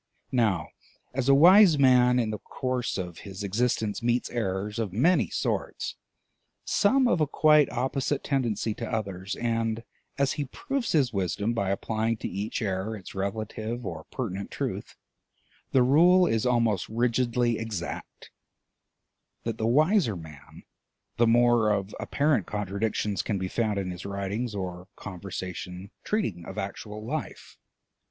Now 0.31 0.69
as 1.13 1.29
a 1.29 1.35
wise 1.35 1.77
man 1.77 2.17
in 2.17 2.31
the 2.31 2.39
course 2.39 2.97
of 2.97 3.19
his 3.19 3.43
existence 3.43 4.01
meets 4.01 4.31
errors 4.31 4.79
of 4.79 4.91
many 4.91 5.29
sorts, 5.29 5.95
some 6.65 7.07
of 7.07 7.21
a 7.21 7.27
quite 7.27 7.69
opposite 7.71 8.23
tendency 8.23 8.73
to 8.73 8.91
others, 8.91 9.35
and 9.35 9.83
as 10.17 10.31
he 10.33 10.45
proves 10.45 10.93
his 10.93 11.13
wisdom 11.13 11.53
by 11.53 11.69
applying 11.69 12.17
to 12.17 12.27
each 12.27 12.63
error 12.63 12.95
its 12.97 13.13
relative 13.13 13.85
or 13.85 14.05
pertinent 14.05 14.49
truth, 14.49 14.95
the 15.71 15.83
rule 15.83 16.25
is 16.25 16.47
almost 16.47 16.89
rigidly 16.89 17.59
exact: 17.59 18.31
that 19.43 19.59
the 19.59 19.67
wiser 19.67 20.15
the 20.15 20.23
man 20.23 20.63
the 21.17 21.27
more 21.27 21.69
of 21.69 21.93
apparent 21.99 22.47
contradictions 22.47 23.21
can 23.21 23.37
be 23.37 23.47
found 23.47 23.77
in 23.77 23.91
his 23.91 24.03
writings 24.03 24.55
or 24.55 24.87
conversation 24.95 25.91
treating 26.03 26.43
of 26.43 26.57
actual 26.57 27.05
life. 27.05 27.59